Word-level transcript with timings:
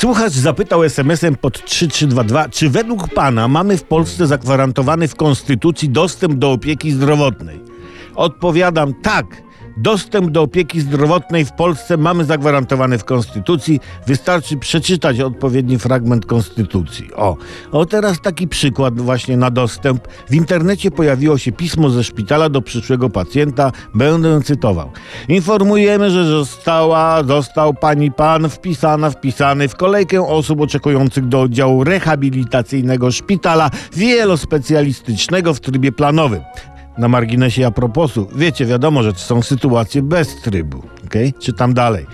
Słuchacz 0.00 0.32
zapytał 0.32 0.84
SMS-em 0.84 1.36
pod 1.36 1.64
3322, 1.64 2.48
czy 2.48 2.70
według 2.70 3.14
pana 3.14 3.48
mamy 3.48 3.76
w 3.76 3.84
Polsce 3.84 4.26
zagwarantowany 4.26 5.08
w 5.08 5.14
Konstytucji 5.14 5.88
dostęp 5.88 6.34
do 6.34 6.52
opieki 6.52 6.90
zdrowotnej? 6.90 7.60
Odpowiadam 8.14 8.94
tak. 9.02 9.42
Dostęp 9.78 10.30
do 10.30 10.42
opieki 10.42 10.80
zdrowotnej 10.80 11.44
w 11.44 11.52
Polsce 11.52 11.96
mamy 11.96 12.24
zagwarantowany 12.24 12.98
w 12.98 13.04
Konstytucji. 13.04 13.80
Wystarczy 14.06 14.56
przeczytać 14.56 15.20
odpowiedni 15.20 15.78
fragment 15.78 16.26
Konstytucji. 16.26 17.14
O, 17.14 17.36
o 17.72 17.86
teraz 17.86 18.20
taki 18.20 18.48
przykład 18.48 19.00
właśnie 19.00 19.36
na 19.36 19.50
dostęp. 19.50 20.08
W 20.30 20.34
internecie 20.34 20.90
pojawiło 20.90 21.38
się 21.38 21.52
pismo 21.52 21.90
ze 21.90 22.04
szpitala 22.04 22.48
do 22.48 22.62
przyszłego 22.62 23.10
pacjenta. 23.10 23.72
Będę 23.94 24.40
cytował. 24.42 24.90
Informujemy, 25.28 26.10
że 26.10 26.24
została, 26.24 27.24
został 27.24 27.74
pani 27.74 28.12
pan 28.12 28.48
wpisana, 28.50 29.10
wpisany 29.10 29.68
w 29.68 29.76
kolejkę 29.76 30.26
osób 30.26 30.60
oczekujących 30.60 31.28
do 31.28 31.40
oddziału 31.40 31.84
rehabilitacyjnego 31.84 33.12
szpitala 33.12 33.70
wielospecjalistycznego 33.92 35.54
w 35.54 35.60
trybie 35.60 35.92
planowym. 35.92 36.40
Na 36.98 37.08
marginesie 37.08 37.66
a 37.66 37.70
proposu, 37.70 38.28
wiecie, 38.34 38.66
wiadomo, 38.66 39.02
że 39.02 39.12
są 39.14 39.42
sytuacje 39.42 40.02
bez 40.02 40.42
trybu. 40.42 40.82
Okay? 41.06 41.32
Czytam 41.40 41.74
dalej. 41.74 42.06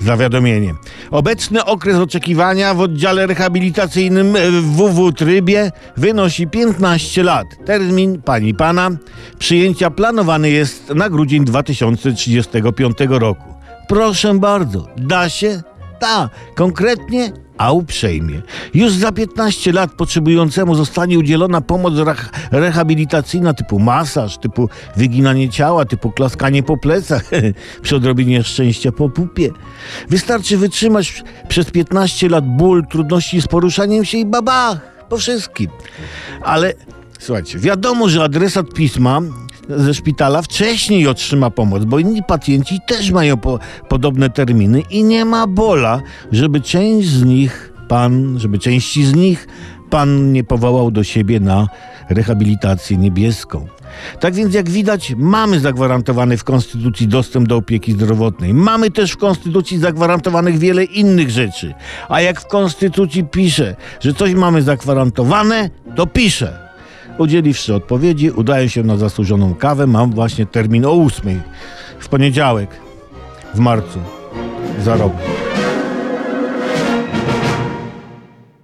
Zawiadomienie. 0.00 0.74
Obecny 1.10 1.64
okres 1.64 1.96
oczekiwania 1.96 2.74
w 2.74 2.80
oddziale 2.80 3.26
rehabilitacyjnym 3.26 4.34
w 4.50 4.76
WW 4.76 5.12
Trybie 5.12 5.72
wynosi 5.96 6.46
15 6.46 7.22
lat. 7.22 7.46
Termin 7.64 8.22
pani 8.22 8.54
pana 8.54 8.90
przyjęcia 9.38 9.90
planowany 9.90 10.50
jest 10.50 10.94
na 10.94 11.10
grudzień 11.10 11.44
2035 11.44 12.96
roku. 13.08 13.54
Proszę 13.88 14.34
bardzo, 14.34 14.88
da 14.96 15.28
się? 15.28 15.62
Da, 16.00 16.30
konkretnie, 16.54 17.32
a 17.58 17.72
uprzejmie. 17.72 18.42
Już 18.74 18.92
za 18.92 19.12
15 19.12 19.72
lat 19.72 19.92
potrzebującemu 19.92 20.74
zostanie 20.74 21.18
udzielona 21.18 21.60
pomoc 21.60 21.94
reh- 21.94 22.28
rehabilitacyjna 22.50 23.54
typu 23.54 23.78
masaż, 23.78 24.38
typu 24.38 24.68
wyginanie 24.96 25.48
ciała, 25.48 25.84
typu 25.84 26.10
klaskanie 26.10 26.62
po 26.62 26.76
plecach, 26.76 27.30
przy 27.82 27.96
odrobinie 27.96 28.44
szczęścia 28.44 28.92
po 28.92 29.08
pupie. 29.08 29.50
Wystarczy 30.08 30.56
wytrzymać 30.56 31.24
przez 31.48 31.70
15 31.70 32.28
lat 32.28 32.46
ból, 32.46 32.86
trudności 32.86 33.40
z 33.40 33.46
poruszaniem 33.46 34.04
się 34.04 34.18
i 34.18 34.26
babach, 34.26 34.80
po 35.08 35.16
wszystkim. 35.16 35.68
Ale 36.42 36.72
słuchajcie, 37.18 37.58
wiadomo, 37.58 38.08
że 38.08 38.24
adresat 38.24 38.74
pisma 38.74 39.20
ze 39.68 39.94
szpitala 39.94 40.42
wcześniej 40.42 41.08
otrzyma 41.08 41.50
pomoc, 41.50 41.84
bo 41.84 41.98
inni 41.98 42.22
pacjenci 42.22 42.78
też 42.86 43.10
mają 43.10 43.36
po, 43.36 43.58
podobne 43.88 44.30
terminy 44.30 44.82
i 44.90 45.04
nie 45.04 45.24
ma 45.24 45.46
bola, 45.46 46.02
żeby 46.32 46.60
część 46.60 47.08
z 47.08 47.24
nich 47.24 47.72
pan, 47.88 48.38
żeby 48.38 48.58
części 48.58 49.04
z 49.04 49.14
nich 49.14 49.48
pan 49.90 50.32
nie 50.32 50.44
powołał 50.44 50.90
do 50.90 51.04
siebie 51.04 51.40
na 51.40 51.68
rehabilitację 52.10 52.96
niebieską. 52.96 53.66
Tak 54.20 54.34
więc, 54.34 54.54
jak 54.54 54.70
widać, 54.70 55.14
mamy 55.16 55.60
zagwarantowany 55.60 56.36
w 56.36 56.44
Konstytucji 56.44 57.08
dostęp 57.08 57.48
do 57.48 57.56
opieki 57.56 57.92
zdrowotnej. 57.92 58.54
Mamy 58.54 58.90
też 58.90 59.12
w 59.12 59.16
Konstytucji 59.16 59.78
zagwarantowanych 59.78 60.58
wiele 60.58 60.84
innych 60.84 61.30
rzeczy. 61.30 61.74
A 62.08 62.20
jak 62.20 62.40
w 62.40 62.46
Konstytucji 62.46 63.24
pisze, 63.24 63.76
że 64.00 64.14
coś 64.14 64.34
mamy 64.34 64.62
zagwarantowane, 64.62 65.70
to 65.96 66.06
pisze. 66.06 66.67
Udzieliwszy 67.18 67.74
odpowiedzi, 67.74 68.30
udaję 68.30 68.68
się 68.68 68.82
na 68.82 68.96
zasłużoną 68.96 69.54
kawę. 69.54 69.86
Mam 69.86 70.10
właśnie 70.10 70.46
termin 70.46 70.84
o 70.84 70.92
ósmej 70.92 71.40
w 71.98 72.08
poniedziałek 72.08 72.70
w 73.54 73.58
marcu 73.58 73.98
za 74.82 74.96
rok. 74.96 75.12